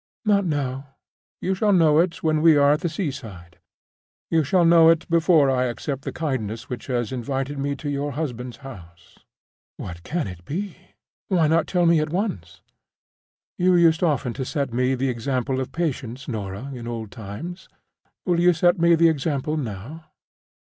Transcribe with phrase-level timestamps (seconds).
[0.25, 0.95] "Not now.
[1.41, 3.59] You shall know it when we are at the seaside;
[4.31, 8.13] you shall know it before I accept the kindness which has invited me to your
[8.13, 9.19] husband's house."
[9.77, 10.75] "What can it be?
[11.27, 12.61] Why not tell me at once?"
[13.59, 17.69] "You used often to set me the example of patience, Norah, in old times;
[18.25, 20.05] will you set me the example now?"